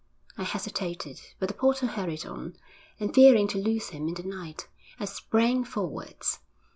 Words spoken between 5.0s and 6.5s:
sprang forwards.